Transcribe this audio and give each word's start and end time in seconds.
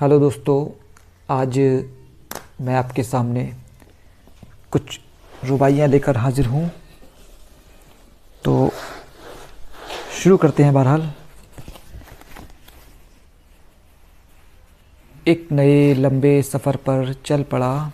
Hello 0.00 0.18
दोस्तों, 0.18 0.56
आज 1.30 1.58
मैं 2.60 2.74
आपके 2.74 3.02
सामने 3.02 3.44
कुछ 4.72 4.98
रुबाइयाँ 5.44 5.86
लेकर 5.88 6.16
हाजिर 6.16 6.46
हूँ। 6.46 6.70
तो 8.44 8.70
शुरू 10.14 10.36
करते 10.36 10.62
हैं 10.62 10.74
बहरहाल। 10.74 11.10
एक 15.28 15.48
नए 15.52 15.94
लंबे 15.94 16.42
सफ़र 16.42 16.76
पर 16.76 17.14
चल 17.26 17.42
पड़ा। 17.42 17.92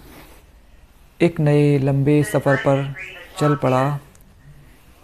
एक 1.21 1.41
नए 1.41 1.79
लंबे 1.79 2.23
सफ़र 2.23 2.57
पर 2.57 2.95
चल 3.39 3.57
पड़ा। 3.57 3.99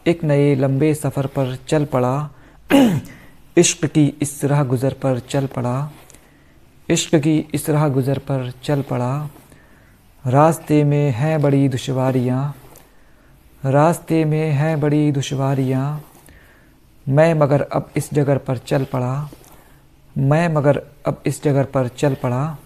एक 0.07 0.25
नए 0.25 0.55
लंबे 0.55 0.93
सफ़र 0.95 1.27
पर 1.27 1.57
चल 1.69 1.85
पड़ा। 1.85 2.31
इश्क 3.59 3.87
की 3.87 4.07
इस 4.23 4.45
राह 4.45 4.65
गुज़र 4.65 4.95
पर 4.95 5.19
चल 5.19 5.47
पड़ा। 5.47 5.93
इश्क 6.89 7.15
की 7.15 7.37
इस 7.55 7.69
राह 7.71 7.89
गुज़र 7.89 8.19
पर 8.19 8.51
चल 8.65 8.83
पड़ा। 8.83 9.29
रास्ते 10.25 10.83
में 10.85 11.11
हैं 11.11 11.41
बड़ी 11.43 11.69
दुश्वारियाँ, 11.69 12.55
रास्ते 13.63 14.25
में 14.25 14.51
हैं 14.51 14.79
बड़ी 14.81 15.11
दुश्वारियाँ। 15.13 16.03
मैं 17.07 17.35
मगर 17.35 17.63
अब 17.63 17.91
इस 17.97 18.13
जगह 18.15 18.39
पर 18.39 18.59
चल 18.59 18.85
पड़ा। 18.85 19.29
मैं 20.17 20.49
मगर 20.49 20.81
अब 21.07 21.23
इस 21.27 21.43
जगह 21.43 21.65
पर 21.65 21.89
चल 21.89 22.15
पड़ा। 22.15 22.57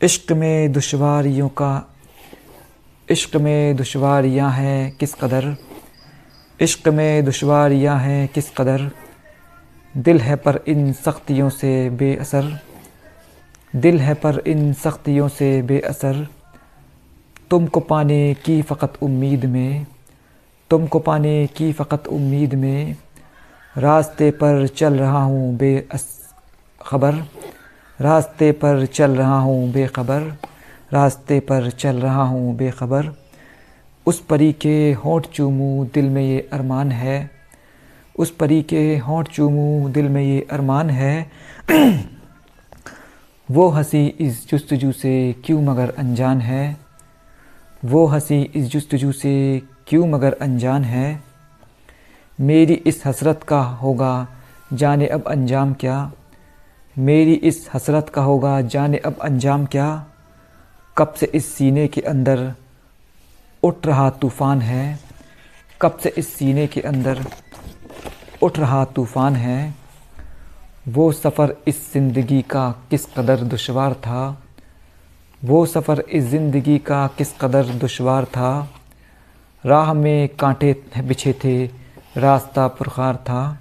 इश्क 0.00 0.32
में 0.32 0.72
दुश्वारियों 0.72 1.48
का, 1.48 1.72
इश्क 3.08 3.36
में 3.36 3.76
दुश्वारियाँ 3.76 4.50
हैं 4.50 4.96
किस 4.96 5.14
कदर? 5.14 5.56
इश्क 6.60 6.88
में 6.88 7.24
दुश्वारियाँ 7.24 7.98
हैं 8.00 8.28
किस 8.28 8.50
कदर? 8.50 8.90
दिल 9.94 10.20
है 10.20 10.36
पर 10.36 10.60
इन 10.68 10.92
सख्तियों 10.92 11.48
से 11.50 11.90
बेअसर। 11.90 12.58
दिल 13.76 14.00
है 14.00 14.14
पर 14.14 14.42
इन 14.46 14.72
सख्तियों 14.72 15.28
से 15.28 15.62
बेअसर। 15.62 16.26
तुमको 17.50 17.80
पाने 17.80 18.34
की 18.34 18.62
फ़कत 18.62 18.92
उम्मीद 19.02 19.44
में, 19.44 19.86
तुमको 20.70 20.98
पाने 20.98 21.46
की 21.46 21.72
फ़कत 21.72 22.06
उम्मीद 22.06 22.54
में, 22.54 22.96
रास्ते 23.78 24.30
पर 24.30 24.66
चल 24.66 24.94
रहा 24.94 25.22
हूँ 25.22 25.56
बेअस, 25.56 26.34
खबर। 26.86 27.14
रास्ते 28.00 28.52
पर 28.52 28.86
चल 28.86 29.10
रहा 29.10 29.38
हूँ 29.38 29.72
बेखबर। 29.72 30.20
रास्ते 30.92 31.40
पर 31.40 31.70
चल 31.70 31.96
रहा 31.96 32.22
हूँ 32.22 32.56
बेखबर। 32.56 33.14
उस 34.06 34.20
परी 34.20 34.52
के 34.52 34.92
होठ 34.92 35.26
चूमूँ 35.26 35.90
दिल 35.94 36.04
में 36.04 36.22
ये 36.22 36.48
अरमान 36.52 36.92
है। 36.92 37.30
उस 38.18 38.30
परी 38.30 38.62
के 38.62 38.98
होठ 38.98 39.28
चूमूँ 39.28 39.92
दिल 39.92 40.08
में 40.08 40.22
ये 40.22 40.46
अरमान 40.50 40.90
है। 40.90 41.30
वो 43.50 43.68
हँसी 43.68 44.06
इस 44.06 44.50
जस्तजू 44.50 44.92
से 44.92 45.36
क्यों 45.44 45.62
मगर 45.62 45.90
अनजान 45.90 46.40
है? 46.40 46.76
वो 47.84 48.06
हँसी 48.06 48.42
इस 48.42 48.66
जस्तजू 48.66 49.12
से 49.12 49.62
क्यों 49.86 50.06
मगर 50.06 50.32
अनजान 50.32 50.84
है? 50.84 51.22
मेरी 52.40 52.74
इस 52.74 53.02
हसरत 53.04 53.42
का 53.42 53.60
होगा 53.60 54.28
जाने 54.72 55.06
अब 55.06 55.24
अंजाम 55.28 55.74
क्या? 55.74 56.12
मेरी 56.98 57.32
इस 57.32 57.68
हसरत 57.74 58.08
का 58.08 58.22
होगा 58.22 58.60
जाने 58.60 58.96
अब 58.96 59.16
अंजाम 59.22 59.66
क्या? 59.66 60.06
कब 60.98 61.14
से 61.14 61.26
इस 61.34 61.54
सीने 61.54 61.88
के 61.88 62.00
अंदर 62.00 62.52
उठ 63.62 63.86
रहा 63.86 64.10
तूफ़ान 64.10 64.62
है? 64.62 65.00
कब 65.80 65.98
से 65.98 66.14
इस 66.18 66.34
सीने 66.34 66.66
के 66.66 66.80
अंदर 66.80 67.26
उठ 68.42 68.58
रहा 68.58 68.84
तूफ़ान 68.84 69.36
है? 69.36 69.83
वो 70.88 71.12
सफ़र 71.12 71.56
इस 71.68 71.92
ज़िंदगी 71.92 72.42
का 72.42 72.70
किस 72.90 73.06
कदर 73.06 73.36
दुशवार 73.36 73.94
था? 73.94 74.42
वो 75.44 75.66
सफ़र 75.66 76.00
इस 76.00 76.24
ज़िंदगी 76.24 76.78
का 76.78 77.06
किस 77.06 77.32
कदर 77.40 77.64
दुशवार 77.64 78.24
था? 78.24 78.70
राह 79.66 79.92
में 79.92 80.28
कांटे 80.28 80.82
बिछे 80.98 81.32
थे, 81.32 81.66
रास्ता 82.16 82.68
पुरखार 82.68 83.16
था। 83.16 83.58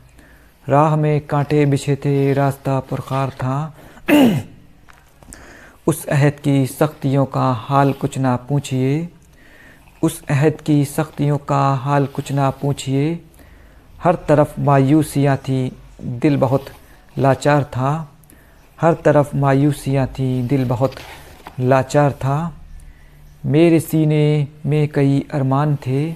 राह 0.69 0.95
में 0.95 1.27
कांटे 1.27 1.65
बिछे 1.65 1.95
थे, 1.95 2.33
रास्ता 2.33 2.79
पुरखार 2.79 3.29
था। 3.29 3.77
उस 5.87 6.05
अहद 6.05 6.33
की 6.33 6.65
सख्तियों 6.67 7.25
का 7.25 7.51
हाल 7.51 7.93
कुछ 7.93 8.17
ना 8.17 8.35
पूछिए। 8.35 9.09
उस 10.01 10.23
अहद 10.29 10.61
की 10.61 10.85
सख्तियों 10.85 11.37
का 11.37 11.73
हाल 11.73 12.05
कुछ 12.05 12.31
ना 12.31 12.49
पूछिए। 12.49 13.19
हर 14.03 14.15
तरफ़ 14.15 14.59
मायूसियाँ 14.59 15.37
थी, 15.37 15.71
दिल 16.01 16.37
बहुत 16.37 16.65
लाचार 17.17 17.63
था। 17.63 17.91
हर 18.79 18.93
तरफ़ 18.93 19.35
मायूसियाँ 19.35 20.07
थी, 20.07 20.41
दिल 20.43 20.65
बहुत 20.65 20.95
लाचार 21.59 22.11
था। 22.11 22.53
मेरे 23.45 23.79
सीने 23.79 24.47
में 24.65 24.87
कई 24.87 25.25
अरमान 25.33 25.75
थे, 25.75 26.15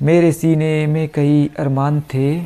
मेरे 0.00 0.32
सीने 0.32 0.86
में 0.86 1.08
कई 1.08 1.50
अरमान 1.58 2.00
थे। 2.14 2.40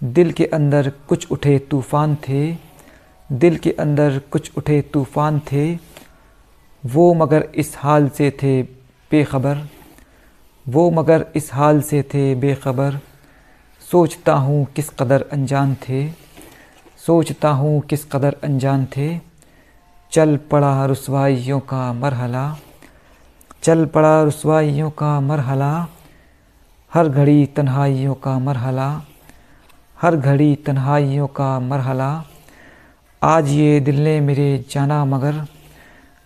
दिल 0.00 0.32
के 0.32 0.46
अंदर 0.46 0.90
कुछ 1.08 1.30
उठे 1.32 1.58
तूफ़ान 1.58 2.16
थे, 2.28 2.52
दिल 3.30 3.56
के 3.56 3.70
अंदर 3.70 4.18
कुछ 4.30 4.50
उठे 4.58 4.80
तूफ़ान 4.82 5.40
थे। 5.52 5.74
वो 6.84 7.12
मगर 7.14 7.48
इस 7.54 7.74
हाल 7.76 8.08
से 8.08 8.30
थे 8.30 8.62
बेखबर, 9.10 9.66
वो 10.66 10.90
मगर 10.90 11.26
इस 11.36 11.52
हाल 11.52 11.80
से 11.80 12.02
थे 12.02 12.34
बेखबर। 12.34 12.98
सोचता 13.82 14.34
हूँ 14.34 14.64
किस 14.76 14.88
कदर 14.90 15.24
अनजान 15.32 15.74
थे। 15.88 16.25
सोचता 17.06 17.48
हूँ 17.48 17.80
किस 17.80 18.04
कदर 18.04 18.36
अनजान 18.44 18.86
थे। 18.86 19.20
चल 20.12 20.36
पड़ा 20.36 20.86
रसवाइयों 20.86 21.60
का 21.60 21.92
मरहला। 21.92 22.56
चल 23.62 23.86
पड़ा 23.86 24.22
रसवाइयों 24.22 24.90
का 24.90 25.20
मरहला। 25.20 25.86
हर 26.94 27.08
घड़ी 27.08 27.46
तन्हाइयों 27.46 28.14
का 28.14 28.38
मरहला। 28.38 29.02
हर 30.02 30.16
घड़ी 30.16 30.56
तन्हाइयों 30.56 31.26
का 31.26 31.60
मरहला। 31.60 32.24
आज 33.22 33.48
ये 33.48 33.80
दिल 33.80 34.04
ने 34.04 34.20
मेरे 34.20 34.64
जाना 34.70 35.04
मगर। 35.04 35.46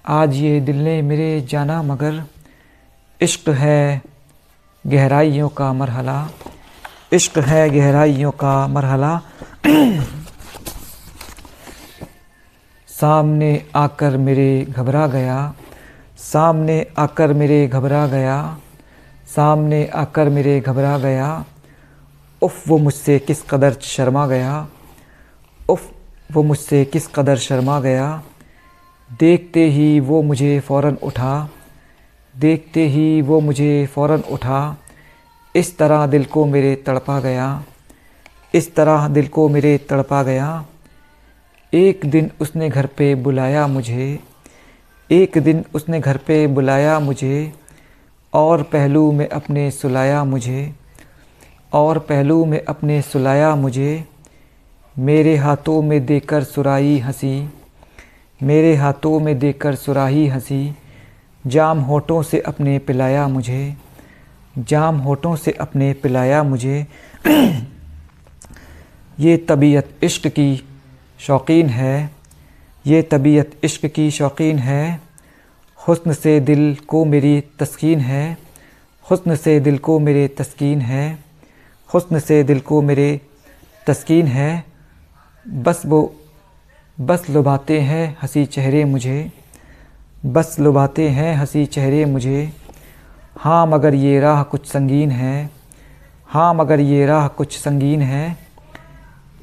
आज 0.08 0.34
ये 0.34 0.60
दिल 0.60 0.76
ने 0.76 1.02
मेरे 1.02 1.40
जाना 1.40 1.82
मगर। 1.82 2.24
इश्क 3.20 3.48
है 3.48 4.02
गहराइयों 4.86 5.48
का 5.48 5.72
मरहला। 5.72 6.28
इश्क 7.12 7.38
है 7.38 7.70
गहराइयों 7.70 8.30
का 8.30 8.66
मरहला। 8.66 9.20
सामने 13.00 13.66
आकर 13.76 14.16
मेरे 14.16 14.66
घबरा 14.70 15.06
गया। 15.06 15.54
सामने 16.18 16.86
आकर 16.98 17.32
मेरे 17.32 17.68
घबरा 17.68 18.06
गया। 18.06 18.58
सामने 19.36 19.86
आकर 19.86 20.28
मेरे 20.28 20.60
घबरा 20.60 20.98
गया। 20.98 21.44
उफ़, 22.42 22.68
वो 22.68 22.78
मुझसे 22.78 23.18
किस 23.18 23.42
कदर 23.42 23.72
शर्मा 23.72 24.26
गया। 24.26 24.68
उफ़, 25.68 25.92
वो 26.32 26.42
मुझसे 26.42 26.84
किस 26.84 27.06
कदर 27.06 27.36
शर्मा 27.36 27.80
गया। 27.80 28.22
देखते 29.18 29.64
ही 29.64 30.00
वो 30.00 30.22
मुझे 30.22 30.60
फ़ौर 30.60 30.86
उठा। 30.86 31.48
देखते 32.36 32.88
ही 32.88 33.22
वो 33.22 33.40
मुझे 33.40 33.86
फ़ौर 33.86 34.12
उठा। 34.12 34.76
इस 35.56 35.78
तरह 35.78 36.06
दिल 36.06 36.24
को 36.24 36.46
मेरे 36.46 36.74
तड़पा 36.74 37.20
गया। 37.20 37.62
इस 38.54 38.74
तरह 38.74 39.08
दिल 39.08 39.26
को 39.26 39.48
मेरे 39.48 39.78
तड़पा 39.78 40.22
गया। 40.22 40.64
एक 41.74 42.00
दिन 42.06 42.30
उसने 42.40 42.68
घर 42.68 42.86
पे 42.86 43.14
बुलाया 43.14 43.66
मुझे, 43.66 44.20
एक 45.10 45.38
दिन 45.38 45.64
उसने 45.74 46.00
घर 46.00 46.16
पे 46.16 46.46
बुलाया 46.46 47.00
मुझे, 47.00 47.52
और 48.34 48.62
पहलू 48.62 49.12
में 49.12 49.28
अपने 49.28 49.70
सुलाया 49.70 50.24
मुझे, 50.24 50.74
और 51.72 51.98
पहलू 51.98 52.44
में 52.44 52.64
अपने 52.64 53.02
सुलाया 53.02 53.54
मुझे, 53.54 54.04
मेरे 54.98 55.36
हाथों 55.36 55.82
में 55.82 56.06
देकर 56.06 56.44
सुराही 56.44 56.98
हँसी, 56.98 57.48
मेरे 58.42 58.74
हाथों 58.74 59.20
में 59.20 59.38
देकर 59.38 59.74
सुराही 59.74 60.28
हँसी, 60.28 60.74
जाम 61.46 61.80
होठों 61.80 62.22
से 62.22 62.40
अपने 62.40 62.78
पिलाया 62.78 63.28
मुझे, 63.28 63.76
जाम 64.58 64.98
होठों 64.98 65.36
से 65.36 65.50
अपने 65.50 65.92
पिलाया 65.92 66.42
मुझे। 66.42 66.86
ये 69.20 69.36
तबीयत 69.36 69.90
इश्क 70.02 70.26
की 70.26 70.66
शौकीन 71.26 71.68
है। 71.68 72.10
ये 72.86 73.02
तबीयत 73.02 73.60
इश्क 73.64 73.86
की 73.86 74.10
शौकीन 74.10 74.58
है। 74.58 75.00
हुस्न 75.88 76.12
से 76.12 76.40
दिल 76.40 76.76
को 76.88 77.04
मेरी 77.04 77.40
तस्कीन 77.40 78.00
है। 78.00 78.38
हुस्न 79.10 79.36
से 79.36 79.60
दिल 79.60 79.78
को 79.78 79.98
मेरे 79.98 80.28
तस्कीन 80.28 80.80
है। 80.80 81.18
हुस्न 81.94 82.18
से 82.18 82.42
दिल 82.42 82.60
को 82.60 82.82
मेरे 82.82 83.20
तस्कीन 83.86 84.26
है। 84.26 84.64
बस 85.48 85.82
वो, 85.86 86.14
बस 87.00 87.30
लुभाते 87.30 87.80
हैं 87.80 88.18
हँसी 88.22 88.46
चेहरे 88.46 88.84
मुझे। 88.84 89.32
बस 90.26 90.56
लुभाते 90.60 91.08
हैं 91.08 91.36
हँसी 91.36 91.66
चेहरे 91.66 92.04
मुझे। 92.04 92.52
हाँ 93.36 93.66
मगर 93.66 93.94
ये 93.94 94.20
राह 94.20 94.42
कुछ 94.42 94.66
संगीन 94.66 95.10
है। 95.10 95.50
हाँ 96.26 96.54
मगर 96.54 96.80
ये 96.80 97.06
राह 97.06 97.28
कुछ 97.28 97.58
संगीन 97.58 98.02
है। 98.02 98.49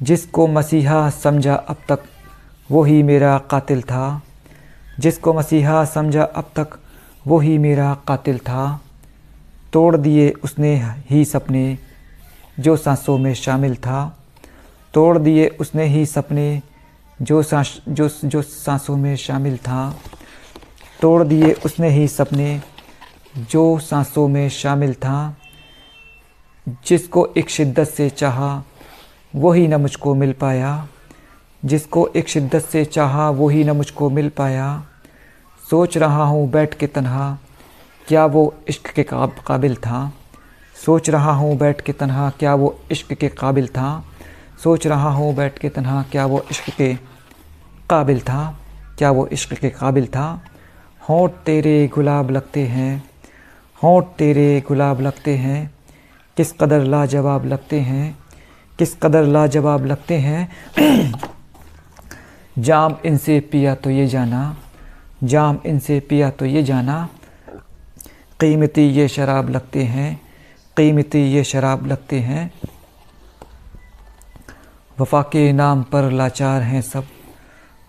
जिसको 0.02 0.46
मसीहा 0.46 1.10
समझा 1.10 1.54
अब 1.54 1.76
तक 1.88 1.98
वो 2.70 2.82
ही 2.82 3.02
मेरा 3.02 3.38
कातिल 3.38 3.82
था। 3.82 4.22
जिसको 4.98 5.34
मसीहा 5.34 5.84
समझा 5.84 6.22
अब 6.22 6.44
तक 6.56 6.68
वो 7.26 7.38
ही 7.38 7.58
मेरा 7.58 7.96
कातिल 8.08 8.38
था। 8.38 8.80
तोड़ 9.72 9.96
दिए 9.96 10.30
उसने 10.30 10.82
ही 11.10 11.24
सपने, 11.24 11.78
जो 12.60 12.76
सांसों 12.76 13.18
में 13.18 13.34
शामिल 13.34 13.76
था। 13.76 14.18
तोड़ 14.94 15.18
दिए 15.18 15.48
उसने 15.48 15.84
ही 15.84 16.06
सपने, 16.06 16.62
जो 17.22 17.42
सांस, 17.42 17.82
जो 17.88 18.08
जो 18.24 18.42
सांसों 18.42 18.96
में 18.96 19.16
शामिल 19.16 19.56
था। 19.56 19.98
तोड़ 21.02 21.24
दिए 21.24 21.52
उसने 21.52 21.88
ही 21.88 22.08
सपने, 22.08 22.62
जो 23.36 23.78
सांसों 23.78 24.28
में 24.28 24.48
शामिल 24.48 24.94
था। 24.94 25.36
जिसको 26.86 27.28
एक 27.36 27.50
शिद्दत 27.50 27.84
से 27.84 28.10
चाहा 28.10 28.64
वही 29.36 29.68
न 29.68 29.74
मुझको 29.74 30.14
मिल 30.14 30.32
पाया। 30.32 30.88
जिसको 31.64 32.06
एक 32.16 32.28
शिद्दत 32.28 32.60
से 32.60 32.84
चाहा, 32.84 33.30
वही 33.30 33.64
न 33.64 33.70
मुझको 33.70 34.10
मिल 34.10 34.28
पाया। 34.28 34.84
सोच 35.70 35.98
रहा 35.98 36.24
हूँ 36.24 36.50
बैठ 36.50 36.74
के 36.74 36.86
तनहा, 36.86 37.38
क्या 38.08 38.26
वो 38.26 38.54
इश्क 38.68 38.90
के 38.90 39.02
काबिल 39.02 39.76
था? 39.76 40.12
सोच 40.84 41.10
रहा 41.10 41.32
हूँ 41.32 41.56
बैठ 41.58 41.80
के 41.80 41.92
तनहा, 41.92 42.30
क्या 42.30 42.54
वो 42.54 42.80
इश्क 42.90 43.12
के 43.12 43.28
काबिल 43.28 43.68
था? 43.68 44.04
सोच 44.64 44.86
रहा 44.86 45.10
हूँ 45.10 45.34
बैठ 45.34 45.58
के 45.58 45.68
तनहा, 45.68 46.02
क्या 46.02 46.26
वो 46.26 46.44
इश्क 46.50 46.70
के 46.70 46.94
काबिल 47.90 48.20
था? 48.20 48.58
क्या 48.98 49.10
वो 49.10 49.26
इश्क 49.26 49.54
के 49.54 49.70
काबिल 49.70 50.06
था? 50.06 50.42
होंठ 51.08 51.30
तेरे 51.30 51.88
गुलाब 51.94 52.30
लगते 52.30 52.66
हैं, 52.66 53.10
होंठ 53.82 54.04
तेरे 54.04 54.62
गुलाब 54.68 55.00
लगते 55.00 55.36
हैं, 55.36 55.74
किस 56.36 56.52
कदर 56.52 56.84
लाजवाब 56.84 57.44
लगते 57.44 57.80
हैं? 57.80 58.18
किस 58.78 58.94
कदर 58.96 59.24
लाजवाब 59.24 59.86
लगते 59.86 60.16
हैं। 60.18 60.48
जाम 62.58 62.96
इनसे 63.04 63.38
पिया 63.42 63.74
तो 63.74 63.90
ये 63.90 64.06
जाना, 64.06 64.56
जाम 65.24 65.58
इनसे 65.66 65.98
पिया 66.00 66.30
तो 66.30 66.46
ये 66.46 66.62
जाना। 66.62 67.08
कीमती 68.40 68.82
ये 68.90 69.08
शराब 69.08 69.48
लगते 69.50 69.82
हैं, 69.84 70.20
कीमती 70.76 71.22
ये 71.32 71.44
शराब 71.44 71.86
लगते 71.86 72.20
हैं। 72.20 72.50
वफा 74.98 75.22
के 75.22 75.52
नाम 75.52 75.82
पर 75.82 76.10
लाचार 76.10 76.62
हैं 76.62 76.82
सब, 76.82 77.04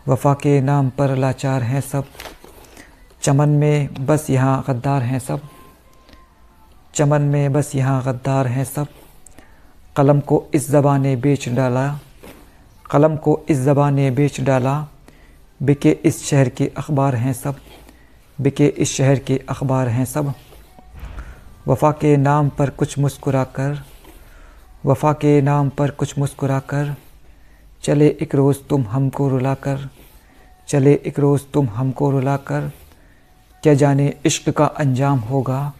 वफा 0.08 0.34
के 0.34 0.60
नाम 0.62 0.90
पर 0.90 1.16
लाचार 1.16 1.64
हैं 1.64 1.82
सब। 1.82 2.06
चमन 3.22 3.50
में 3.50 4.06
बस 4.06 4.30
यहाँ 4.30 4.64
गद्दार 4.68 5.02
हैं 5.02 5.20
सब, 5.20 5.42
चमन 6.94 7.22
में 7.22 7.54
बस 7.54 7.72
यहाँ 7.76 8.04
गद्दार 8.04 8.48
हैं 8.48 8.64
सब। 8.66 8.88
कलम 9.96 10.20
को 10.20 10.46
इस 10.54 10.72
ज़बान 10.72 11.02
ने 11.02 11.16
बेच 11.16 11.50
डाला। 11.50 12.00
कलम 12.92 13.16
को 13.16 13.46
इस 13.50 13.58
ज़बान 13.58 13.94
ने 13.94 14.12
बेच 14.12 14.42
डाला। 14.42 14.88
बिके 15.64 15.92
इस 15.92 16.26
शहर 16.26 16.50
के 16.50 16.72
अखबार 16.78 17.16
हैं 17.16 17.34
सब। 17.34 17.56
बिके 18.42 18.68
इस 18.68 18.94
शहर 18.94 19.20
के 19.20 19.42
अखबार 19.50 19.88
हैं 19.88 20.06
सब। 20.06 20.34
वफ़ा 21.68 21.92
के 21.92 22.18
नाम 22.18 22.50
पर 22.50 22.70
कुछ 22.70 23.00
मुस्कुरा 23.00 23.44
कर। 23.44 23.84
वफ़ा 24.86 25.14
के 25.14 25.42
नाम 25.42 25.70
पर 25.70 25.92
कुछ 25.92 26.18
मुस्कुरा 26.18 26.60
कर। 26.60 26.96
चले 27.84 28.08
एक 28.22 28.36
रोज़ 28.36 28.58
तुम 28.70 28.84
हमको 28.84 29.30
रुला 29.30 29.54
कर। 29.54 29.90
चले 30.68 30.94
एक 31.06 31.20
रोज़ 31.20 31.42
तुम 31.54 31.70
हमको 31.70 32.12
रुला 32.12 32.38
कर। 32.38 32.72
क्या 33.64 33.74
जाने 33.74 34.14
इश्क 34.26 34.50
का 34.50 34.66
अंजाम 34.66 35.20
होगा? 35.20 35.74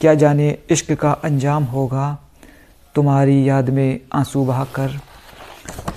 क्या 0.00 0.14
जाने 0.14 0.58
इश्क 0.70 0.92
का 0.92 1.12
अंजाम 1.12 1.64
होगा? 1.64 2.18
तुम्हारी 2.96 3.48
याद 3.48 3.70
में 3.70 4.00
आँसू 4.14 4.44
बहाकर, 4.44 5.00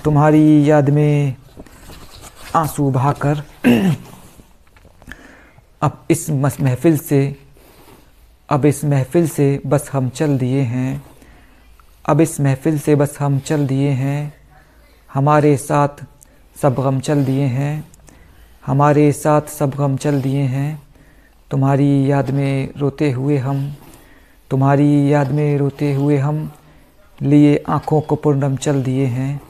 तुम्हारी 0.04 0.70
याद 0.70 0.90
में 0.90 1.36
आँसू 2.56 2.92
बहाकर, 2.92 3.44
अब 5.82 6.06
इस 6.12 6.30
महफिल 6.30 6.98
से, 6.98 7.36
अब 8.50 8.66
इस 8.66 8.86
महफिल 8.86 9.28
से 9.28 9.62
बस 9.66 9.90
हम 9.94 10.10
चल 10.10 10.38
दिए 10.38 10.62
हैं। 10.62 11.06
अब 12.06 12.22
इस 12.22 12.40
महफिल 12.40 12.80
से 12.80 12.96
बस 12.96 13.18
हम 13.20 13.40
चल 13.40 13.68
दिए 13.68 13.90
हैं। 13.90 14.34
हमारे 15.14 15.58
साथ 15.58 15.90
सब 16.62 16.74
गम 16.74 17.00
चल 17.00 17.26
दिए 17.26 17.46
हैं। 17.46 17.88
हमारे 18.66 19.12
साथ 19.12 19.42
सब 19.42 19.70
गम 19.70 19.98
चल 19.98 20.22
दिए 20.22 20.42
हैं। 20.42 20.84
तुम्हारी 21.52 22.12
याद 22.12 22.30
में 22.30 22.74
रोते 22.78 23.12
हुए 23.12 23.38
हम, 23.38 23.76
तुम्हारी 24.50 25.14
याद 25.14 25.32
में 25.32 25.58
रोते 25.58 25.94
हुए 25.94 26.18
हम 26.18 26.52
लिए 27.22 27.64
आँखों 27.70 28.02
को 28.02 28.16
पूर्णम 28.16 28.56
चल 28.56 28.82
दिए 28.84 29.06
हैं, 29.06 29.42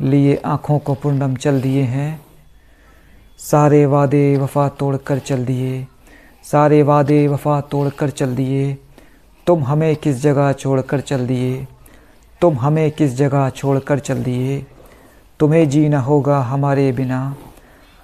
लिए 0.00 0.34
आँखों 0.36 0.78
को 0.78 0.94
पूर्णम 0.94 1.36
चल 1.36 1.60
दिए 1.60 1.82
हैं। 1.82 2.20
सारे 3.40 3.84
वादे 3.86 4.36
वफा 4.36 4.68
तोड़ 4.68 4.96
कर 4.96 5.18
चल 5.18 5.44
दिए, 5.44 5.86
सारे 6.44 6.82
वादे 6.82 7.26
वफा 7.28 7.60
तोड़ 7.60 7.88
कर 7.88 8.10
चल 8.10 8.34
दिए। 8.34 8.76
तुम 9.46 9.64
हमें 9.64 9.94
किस 9.96 10.16
जगह 10.16 10.52
छोड़ 10.52 10.80
कर 10.80 11.00
चल 11.00 11.26
दिए? 11.26 11.66
तुम 12.40 12.58
हमें 12.58 12.90
किस 12.90 13.14
जगह 13.14 13.48
छोड़ 13.50 13.78
कर 13.78 13.98
चल 13.98 14.22
दिए? 14.22 14.66
तुम्हें 15.40 15.68
जीना 15.68 16.00
होगा 16.00 16.38
हमारे 16.40 16.90
बिना, 16.92 17.36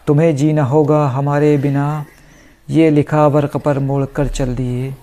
तुम्हें 0.07 0.35
जीना 0.37 0.65
होगा 0.65 1.07
हमारे 1.09 1.57
बिना। 1.59 2.05
ये 2.69 2.91
लिखा 2.91 3.27
वर्क 3.27 3.57
पर 3.57 3.79
मोड़ 3.79 4.05
कर 4.07 4.29
चल 4.29 4.55
दिए, 4.55 4.95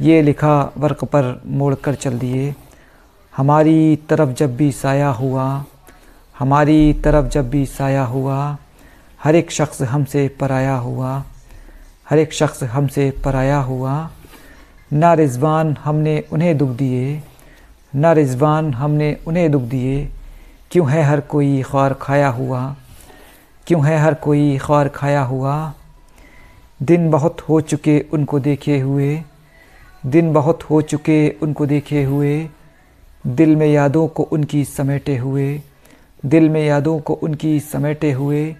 ये 0.00 0.22
लिखा 0.22 0.72
वर्क 0.78 1.04
पर 1.04 1.40
मोड़ 1.46 1.74
कर 1.74 1.94
चल 1.94 2.18
दिए। 2.18 2.54
हमारी 3.36 3.96
तरफ़ 3.96 4.30
जब 4.30 4.56
भी 4.56 4.72
साया 4.72 5.08
हुआ, 5.08 5.64
हमारी 6.38 6.92
तरफ़ 6.92 7.26
जब 7.26 7.50
भी 7.50 7.66
साया 7.66 8.04
हुआ, 8.04 8.58
हर 9.24 9.34
एक 9.34 9.50
शख्स 9.50 9.82
हमसे 9.82 10.28
पराया 10.28 10.74
हुआ, 10.74 11.24
हर 12.10 12.18
एक 12.18 12.32
शख्स 12.32 12.62
हमसे 12.62 13.10
पराया 13.24 13.58
हुआ, 13.58 14.10
ना 14.92 15.14
रिजवान 15.14 15.76
हमने 15.84 16.24
उन्हें 16.32 16.58
दुख 16.58 16.68
दिए, 16.68 17.22
ना 17.94 18.12
रिजवान 18.12 18.74
हमने 18.74 19.18
उन्हें 19.26 19.50
दुख 19.50 19.62
दिए, 19.62 20.08
क्यों 20.70 20.90
है 20.90 21.02
हर 21.02 21.20
कोई 21.20 21.62
ख्वार 21.62 21.94
खाया 21.94 22.28
हुआ, 22.28 22.76
क्यों 23.66 23.86
है 23.86 23.98
हर 23.98 24.14
कोई 24.14 24.58
ख्वार 24.58 24.88
खाया 24.88 25.22
हुआ? 25.22 25.74
दिन 26.82 27.10
बहुत 27.10 27.40
हो 27.40 27.60
चुके 27.60 28.04
उनको 28.12 28.40
देखे 28.40 28.80
हुए, 28.80 29.22
दिन 30.06 30.32
बहुत 30.32 30.62
हो 30.62 30.82
चुके 30.82 31.36
उनको 31.42 31.66
देखे 31.66 32.04
हुए 32.04 32.48
दिल 33.26 33.56
में 33.56 33.66
यादों 33.66 34.08
को 34.08 34.22
उनकी 34.22 34.64
समेटे 34.64 35.16
हुए, 35.16 35.60
दिल 36.26 36.48
में 36.48 36.66
यादों 36.66 37.00
को 37.00 37.14
उनकी 37.14 37.60
समेटे 37.60 38.12
हुए, 38.12 38.56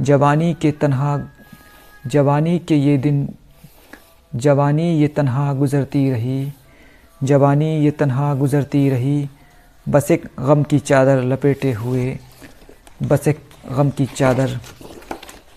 जवानी 0.00 0.54
के 0.54 0.72
तनहा, 0.72 1.22
जवानी 2.06 2.58
के 2.58 2.76
ये 2.76 2.98
दिन, 2.98 3.28
जवानी 4.34 4.98
ये 5.00 5.08
तन्हा 5.08 5.54
गुज़रती 5.54 6.10
रही, 6.10 6.52
जवानी 7.24 7.84
ये 7.84 7.90
तन्हा 7.90 8.34
गुज़रती 8.34 8.90
रही, 8.90 9.28
बस 9.88 10.10
एक 10.10 10.26
गम 10.40 10.62
की 10.62 10.78
चादर 10.78 11.22
लपेटे 11.22 11.72
हुए, 11.72 12.18
बस 13.02 13.28
एक 13.28 13.38
गम 13.72 13.90
की 13.90 14.06
चादर 14.06 14.60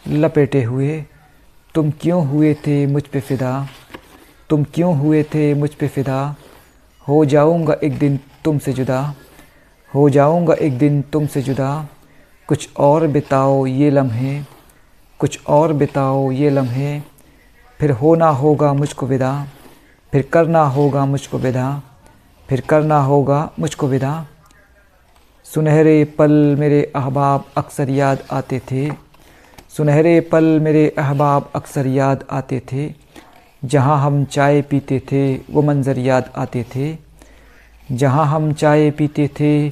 लपेटे 0.08 0.64
हुए, 0.64 1.06
तुम 1.76 1.92
क्यों 1.92 2.28
हुए 2.28 2.54
थे 2.54 2.86
मुझ 2.88 3.04
पे 3.04 3.20
फ़िदा, 3.20 3.68
तुम 4.50 4.64
क्यों 4.64 4.98
हुए 4.98 5.24
थे 5.24 5.54
मुझ 5.54 5.70
पे 5.70 5.88
फ़िदा? 5.88 6.36
हो 7.08 7.26
जाऊँगा 7.26 7.74
एक 7.84 7.98
दिन 7.98 8.20
तुमसे 8.46 8.74
जुदा। 8.74 9.16
हो 9.96 10.10
जाऊँगा 10.10 10.54
एक 10.54 10.78
दिन 10.78 11.02
तुमसे 11.02 11.42
जुदा। 11.42 11.88
कुछ 12.48 12.70
और 12.78 13.08
बिताओ 13.08 13.66
ये 13.66 13.90
लम्हे, 13.90 14.44
कुछ 15.20 15.40
और 15.48 15.74
बिताओ 15.74 16.32
ये 16.32 16.50
लम्हे। 16.50 17.02
फिर 17.80 17.92
होना 17.92 18.30
होगा 18.30 18.74
मुझको 18.74 19.06
विदा। 19.06 19.48
फिर 20.12 20.22
करना 20.34 20.64
होगा 20.64 21.06
मुझको 21.06 21.38
विदा। 21.38 21.82
फिर 22.50 22.62
करना 22.62 23.00
होगा 23.00 23.52
मुझको 23.60 23.88
विदा। 23.88 24.26
सुनहरे 25.44 26.06
पल 26.06 26.32
मेरे 26.60 26.92
अहबाब 26.96 27.46
अक्सर 27.58 27.90
याद 27.90 28.24
आते 28.32 28.60
थे। 28.60 28.92
सुनहरे 29.78 30.20
पल 30.22 30.60
मेरे 30.60 30.96
अहबाब 30.98 31.52
अक्सर 31.56 31.88
याद 31.88 32.24
आते 32.32 32.60
थे। 32.60 33.03
जहाँ 33.66 34.02
हम 34.02 34.26
चाय 34.26 34.62
पीते 34.62 35.00
थे, 35.00 35.36
वो 35.36 35.62
मंज़र 35.62 36.00
याद 36.00 36.32
आते 36.36 36.66
थे। 36.76 36.98
जहाँ 37.92 38.26
हम 38.26 38.54
चाय 38.54 38.92
पीते 38.92 39.28
थे, 39.28 39.70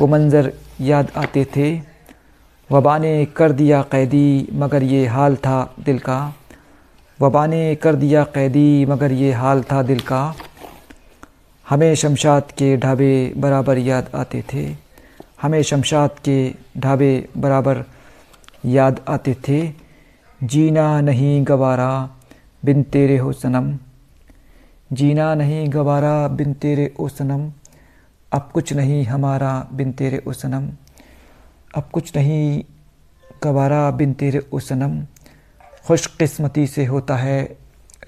वो 0.00 0.06
मंज़र 0.06 0.52
याद 0.80 1.10
आते 1.16 1.44
थे। 1.56 1.80
वबा 2.70 2.98
ने 2.98 3.24
कर 3.24 3.52
दिया 3.52 3.82
कैदी, 3.82 4.48
मगर 4.52 4.82
ये 4.82 5.06
हाल 5.06 5.36
था 5.36 5.74
दिल 5.80 5.98
का। 5.98 6.34
वबा 7.20 7.46
ने 7.46 7.74
कर 7.74 7.94
दिया 7.94 8.24
कैदी, 8.24 8.86
मगर 8.86 9.12
ये 9.12 9.32
हाल 9.32 9.62
था 9.62 9.82
दिल 9.82 10.00
का। 10.00 10.34
हमें 11.68 11.94
शमशाद 11.94 12.42
के 12.42 12.76
ढाबे 12.76 13.32
बराबर 13.36 13.78
याद 13.78 14.10
आते 14.14 14.44
थे। 14.54 14.76
हमें 15.42 15.62
शमशाद 15.62 16.10
के 16.10 16.54
ढाबे 16.78 17.28
बराबर 17.36 17.84
याद 18.66 19.00
आते 19.08 19.34
थे। 19.48 19.72
जीना 20.44 21.00
नहीं 21.00 21.44
गवारा 21.46 22.16
बिन 22.64 22.82
तेरे 22.82 23.16
हो 23.18 23.32
सनम। 23.32 23.78
जीना 24.92 25.34
नहीं 25.34 25.72
गवारा 25.72 26.28
बिन 26.28 26.54
तेरे 26.54 26.94
ओ 27.00 27.08
सनम। 27.08 27.52
अब 28.32 28.50
कुछ 28.54 28.72
नहीं 28.72 29.04
हमारा 29.04 29.68
बिन 29.72 29.92
तेरे 29.92 30.22
ओ 30.28 30.32
सनम। 30.32 30.70
अब 31.74 31.88
कुछ 31.92 32.16
नहीं 32.16 32.64
कबारा 33.42 33.90
बिन 33.90 34.12
तेरे 34.12 34.38
उसनम 34.38 35.06
खुश 35.86 36.06
किस्मती 36.06 36.66
से 36.66 36.84
होता 36.84 37.16
है 37.16 37.58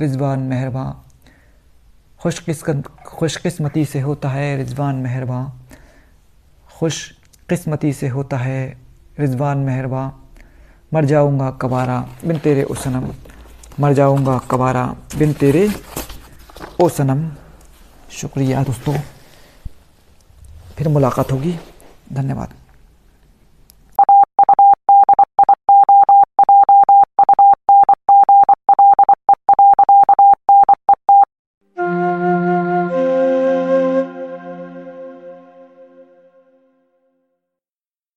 रिजवान 0.00 0.40
मेहरबान। 0.40 1.02
खुश 2.20 2.44
खुश 3.06 3.36
किस्मती 3.36 3.84
से 3.84 4.00
होता 4.00 4.28
है 4.28 4.56
रिजवान 4.56 4.96
मेहरबान। 4.96 5.52
खुश 6.78 7.10
किस्मती 7.48 7.92
से 7.92 8.08
होता 8.08 8.36
है 8.36 8.78
रिजवान 9.18 9.58
मेहरबान। 9.58 10.12
मर 10.94 11.04
जाऊँगा 11.04 11.50
कबारा 11.50 12.08
बिन 12.24 12.38
तेरे 12.38 12.64
ओ 12.64 12.74
सनम। 12.74 13.12
मर 13.80 13.92
जाऊँगा 13.92 14.38
कबारा 14.38 14.96
बिन 15.18 15.32
तेरे। 15.32 15.70
ओ 16.80 16.88
सनम 16.88 17.30
शुक्रिया 18.12 18.62
दोस्तों। 18.62 18.98
फिर 20.76 20.88
मुलाकात 20.88 21.32
होगी। 21.32 21.58
धन्यवाद। 22.12 22.61